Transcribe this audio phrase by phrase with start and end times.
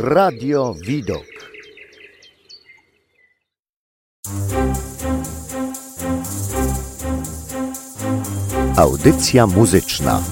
[0.00, 1.24] Radio Widok.
[8.76, 10.22] Audycja muzyczna.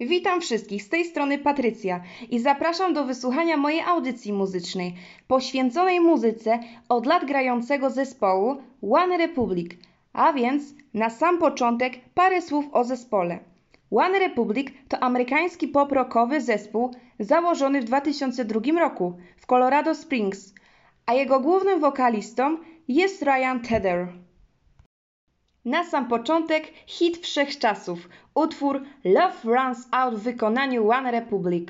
[0.00, 2.00] Witam wszystkich, z tej strony Patrycja
[2.30, 4.94] i zapraszam do wysłuchania mojej audycji muzycznej
[5.28, 6.58] poświęconej muzyce
[6.88, 8.56] od lat grającego zespołu
[8.90, 9.70] One Republic.
[10.12, 10.62] A więc
[10.94, 13.55] na sam początek parę słów o zespole.
[13.90, 20.54] One Republic to amerykański pop-rockowy zespół założony w 2002 roku w Colorado Springs,
[21.06, 24.08] a jego głównym wokalistą jest Ryan Tedder.
[25.64, 31.68] Na sam początek hit wszechczasów, utwór Love Runs Out w wykonaniu One Republic.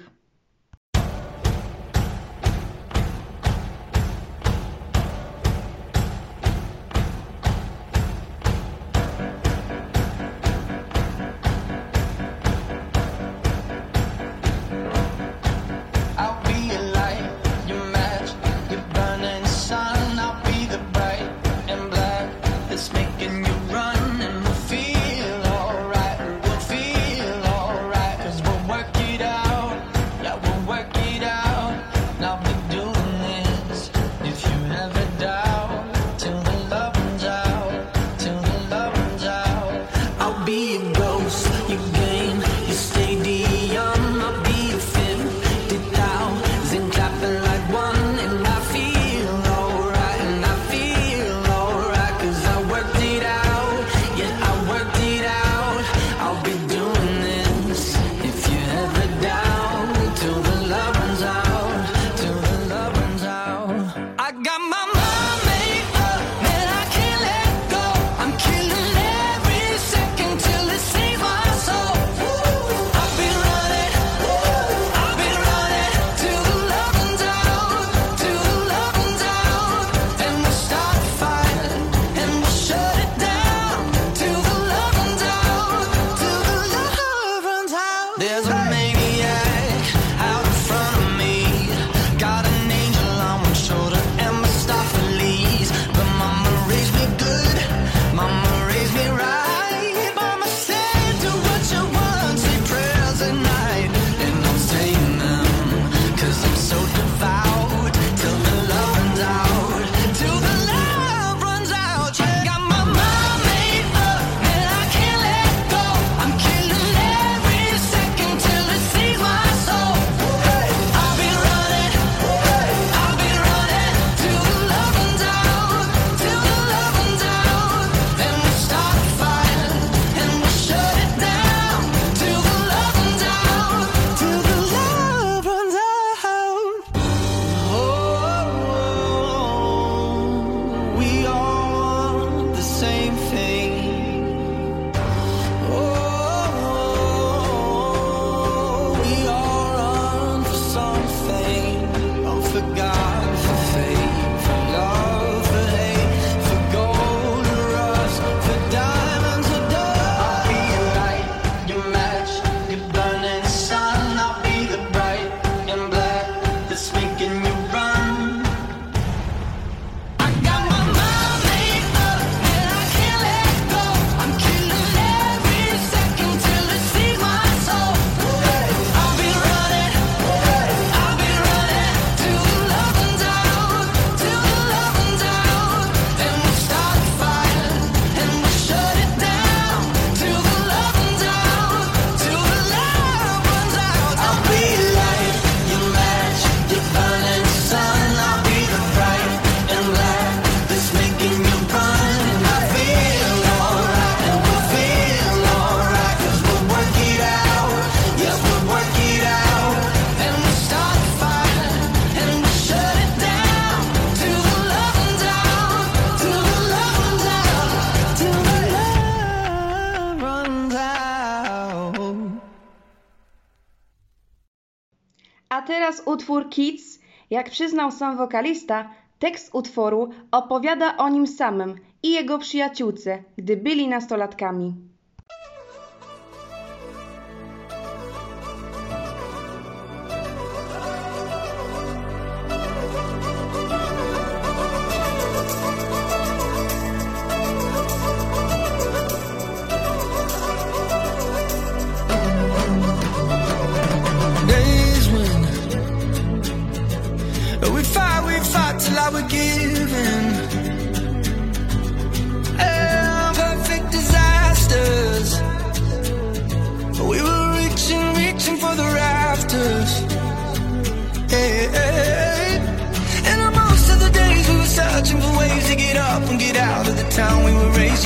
[225.87, 226.99] teraz utwór Kids.
[227.31, 233.89] Jak przyznał sam wokalista, tekst utworu opowiada o nim samym i jego przyjaciółce, gdy byli
[233.89, 234.75] nastolatkami.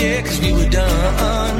[0.00, 1.58] yeah, cause we were done.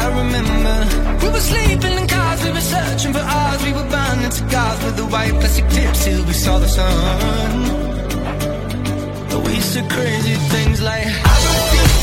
[0.00, 0.76] I remember
[1.22, 3.62] we were sleeping in cars, we were searching for ours.
[3.64, 7.52] We were burning cigars with the white plastic tips till we saw the sun.
[9.30, 12.01] But we said crazy things like, I don't feel.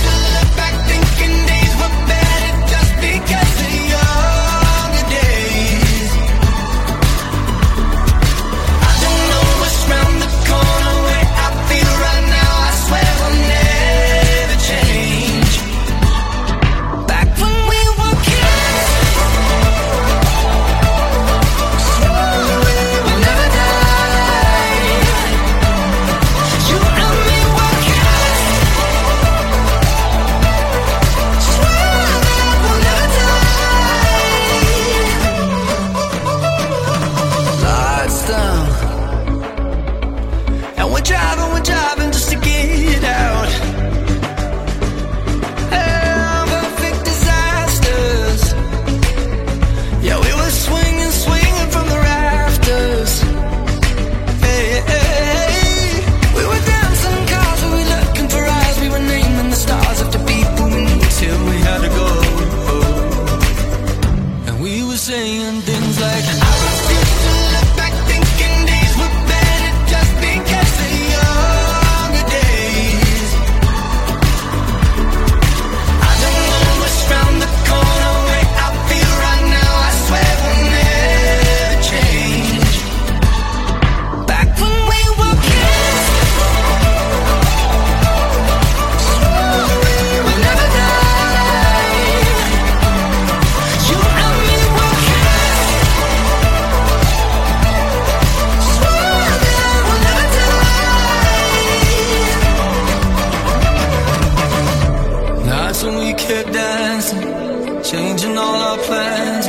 [105.81, 109.47] times we kept dancing, changing all our plans,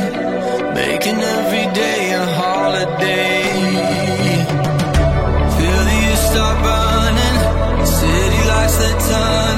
[0.75, 3.43] making every day a holiday.
[5.55, 9.50] Feel the start burning, city lights that time.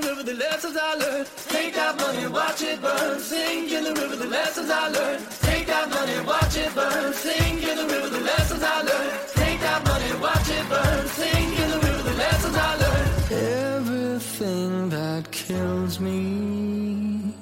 [0.00, 1.28] the river, the lessons I learned.
[1.48, 3.20] Take that money and watch it burn.
[3.20, 5.26] Sink in the river, the lessons I learned.
[5.40, 7.12] Take that money and watch it burn.
[7.12, 9.12] Sink in the river, the lessons I learned.
[9.34, 11.08] Take that money and watch it burn.
[11.08, 13.32] Sink in the river, the lessons I learned.
[13.32, 17.34] Everything that kills me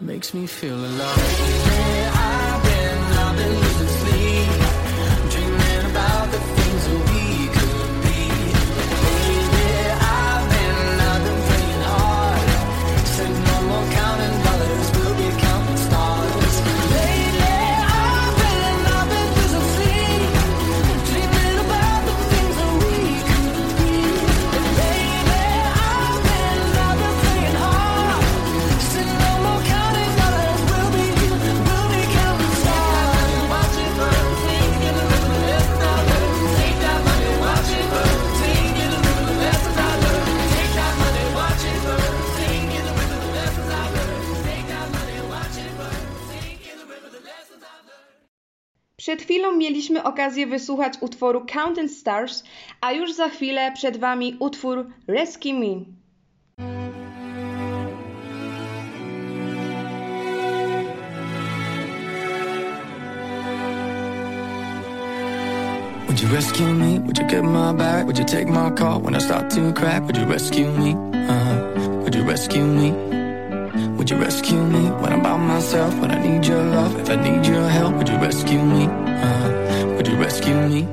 [0.00, 1.18] makes me feel alive.
[1.66, 3.67] Yeah, I've been, I've been.
[49.68, 52.42] mieliśmy okazję wysłuchać utworu Counting Stars,
[52.80, 55.84] a już za chwilę przed Wami utwór Rescue Me.
[66.06, 67.00] Would you rescue me?
[67.00, 68.04] Would you get my back?
[68.04, 70.02] Would you take my call when I start to crack?
[70.02, 70.90] Would you rescue me?
[70.90, 72.02] Uh -huh.
[72.02, 73.27] Would you rescue me?
[73.98, 75.92] Would you rescue me when I'm by myself?
[75.98, 78.86] When I need your love, if I need your help, would you rescue me?
[78.86, 80.86] Uh, would you rescue me?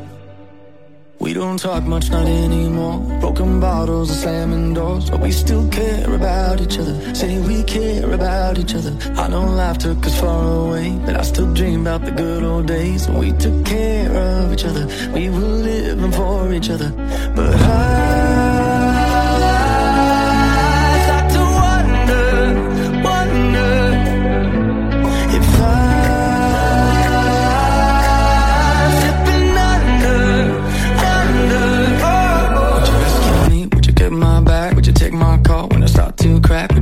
[1.20, 2.98] We don't talk much, not anymore.
[3.20, 7.14] Broken bottles and slamming doors, but we still care about each other.
[7.14, 8.98] Say we care about each other.
[9.22, 12.66] I know life took us far away, but I still dream about the good old
[12.66, 14.88] days when we took care of each other.
[15.14, 16.90] We were living for each other,
[17.36, 18.25] but I.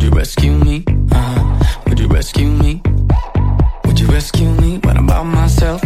[0.03, 0.83] Would you rescue me?
[1.13, 2.81] Uh, Would you rescue me?
[3.85, 5.81] Would you rescue me when I'm by myself?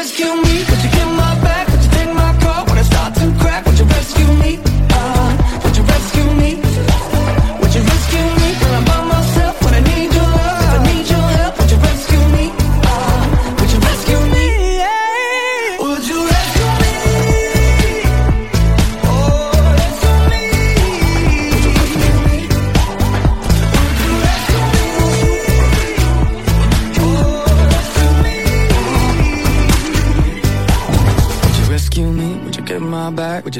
[0.00, 1.19] rescue me, but you give me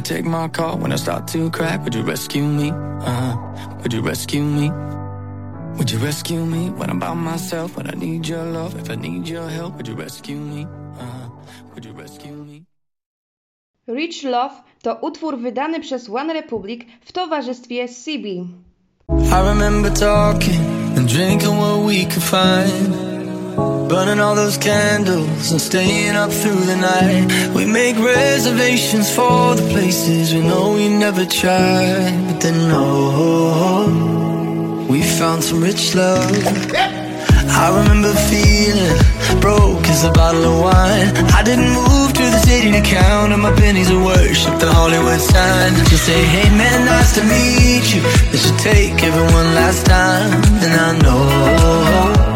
[0.00, 1.84] You take my call when I start to crack?
[1.84, 2.72] Would you rescue me?
[2.72, 3.36] Uh,
[3.82, 4.70] would you rescue me?
[5.76, 7.76] Would you rescue me when I'm by myself?
[7.76, 10.66] When I need your love, if I need your help, would you rescue me?
[10.98, 11.28] Uh,
[11.74, 12.64] would you rescue me?
[13.86, 18.26] Rich Love to utwór wydany przez One Republic w towarzystwie CB.
[19.32, 23.09] I remember talking and drinking what we could find.
[23.90, 27.26] Burning all those candles and staying up through the night.
[27.52, 32.14] We make reservations for the places we know we never tried.
[32.28, 33.88] But then, oh,
[34.88, 36.30] we found some rich love.
[37.62, 38.94] I remember feeling
[39.40, 41.10] broke as a bottle of wine.
[41.34, 45.20] I didn't move to the city to count on my pennies of worship the Hollywood
[45.20, 45.74] sign.
[45.90, 48.02] Just say, hey man, nice to meet you.
[48.30, 50.30] This should take everyone last time.
[50.62, 52.30] And I know,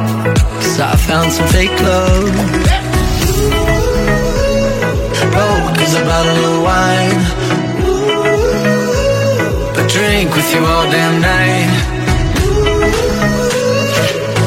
[0.74, 2.30] cause I found some fake love.
[5.36, 7.20] Oh, Broke as a bottle of wine.
[9.74, 11.90] But drink with you all damn night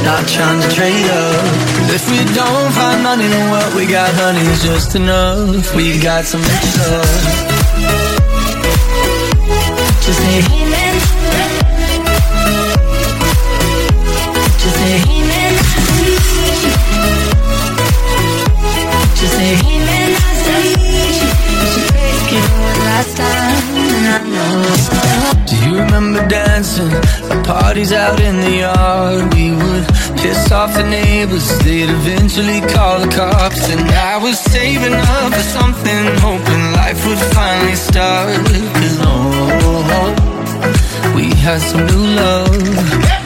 [0.04, 1.46] not trying to trade up.
[1.92, 5.76] If we don't find money, then what we got, honey, is just enough.
[5.76, 7.58] We got some rich love.
[10.06, 10.67] Just say
[19.20, 20.14] Just say amen.
[22.88, 23.64] Last time,
[23.96, 25.46] and I know.
[25.50, 29.34] Do you remember dancing at parties out in the yard?
[29.34, 29.88] We would
[30.22, 33.70] piss off the neighbors, they'd eventually call the cops.
[33.70, 38.38] And I was saving up for something, hoping life would finally start.
[39.02, 40.14] Oh,
[41.16, 43.17] we had some new love.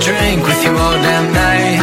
[0.00, 1.80] Drink with you all damn night.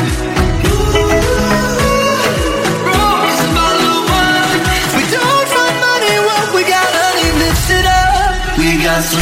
[4.96, 8.58] We don't find money, what we got, honey, mix it up.
[8.58, 9.22] We got some.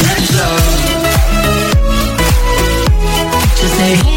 [3.60, 4.15] Just say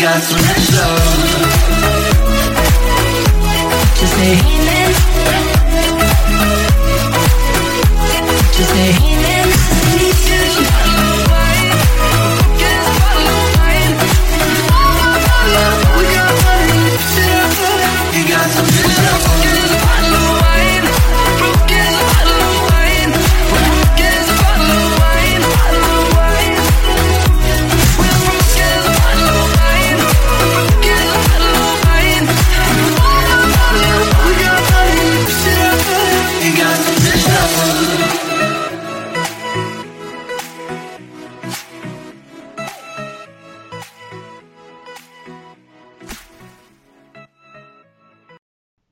[0.00, 0.38] got, some
[0.76, 1.18] love.
[3.98, 4.77] Just say amen.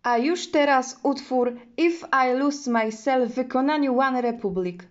[0.06, 4.82] A już teraz utwór If I Lose Myself w wykonaniu One Republic.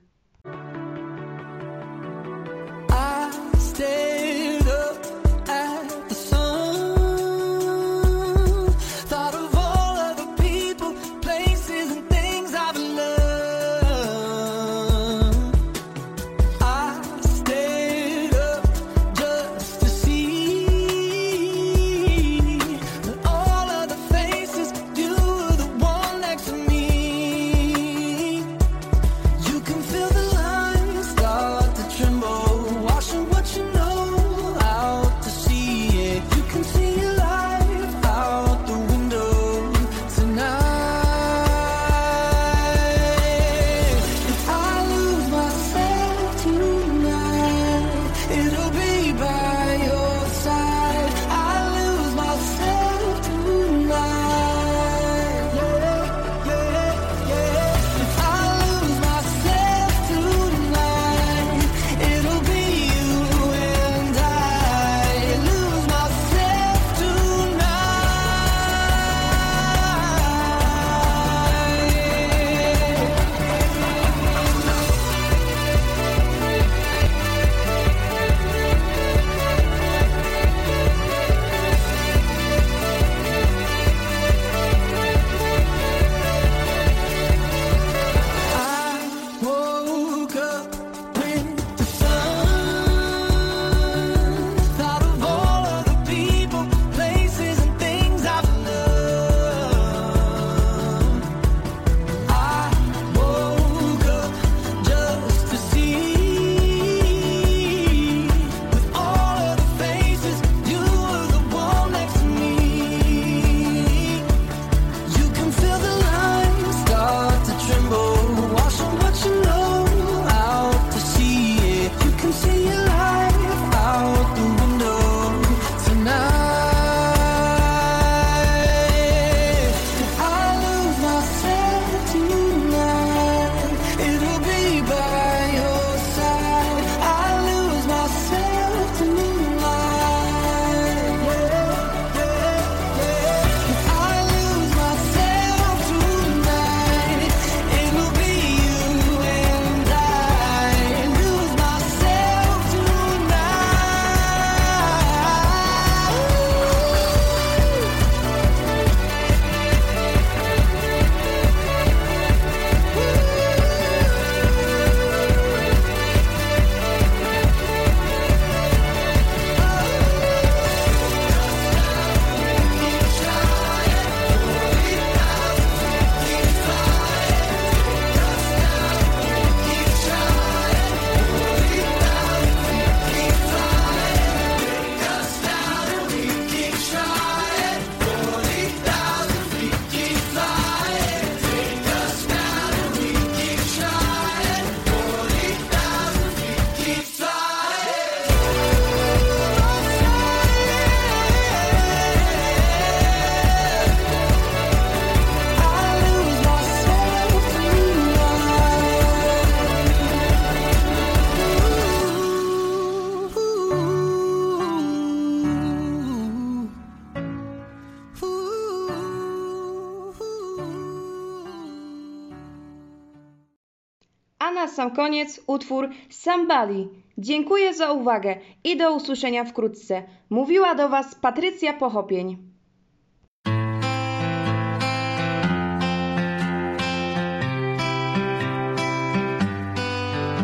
[224.95, 226.87] koniec utwór Somebody.
[227.17, 230.03] Dziękuję za uwagę i do usłyszenia wkrótce.
[230.29, 232.37] Mówiła do Was Patrycja Pochopień.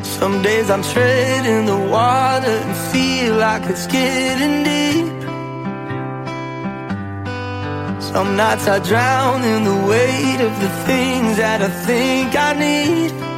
[0.04, 5.22] Some days I'm treading the water and feel like it's getting deep.
[8.00, 13.31] Some nights I drown in the weight of the things that I think I need.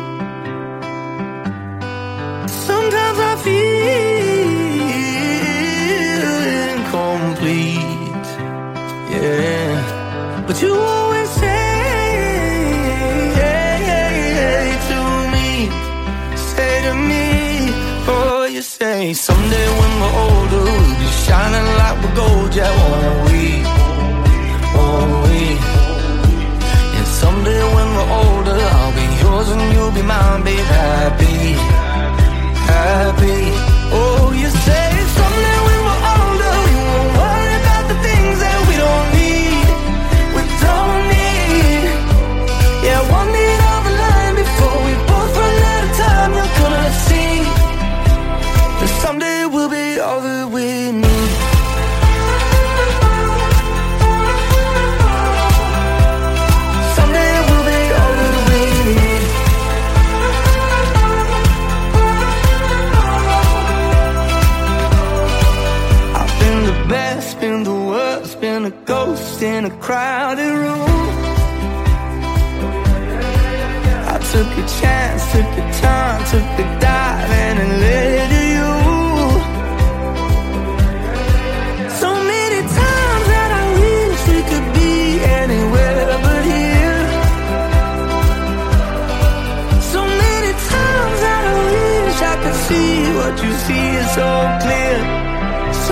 [21.25, 23.43] Shining like we're gold, yeah, won't we?
[24.75, 25.41] Won't we?
[26.97, 30.59] And someday when we're older, I'll be yours and you'll be mine, babe.
[30.59, 31.22] Happy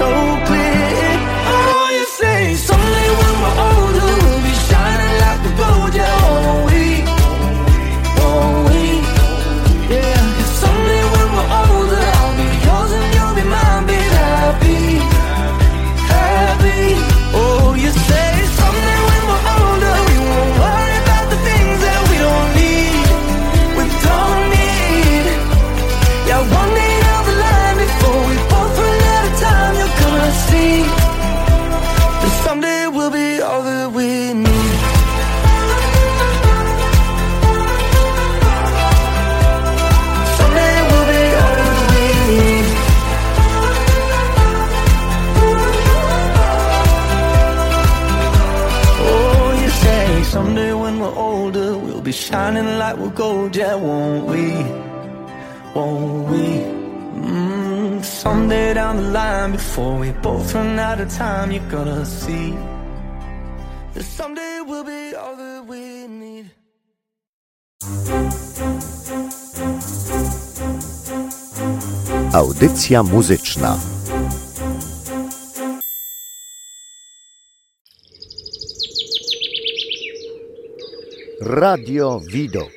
[0.02, 0.41] so
[52.42, 54.46] shining light will go, gold, yeah, won't we?
[55.76, 56.46] Won't we?
[57.30, 62.48] Mm, someday down the line, before we both run out of time, you're gonna see
[63.94, 66.46] that someday we'll be all that we need.
[72.34, 73.78] Audycja muzyczna
[81.44, 82.70] Radio Vido.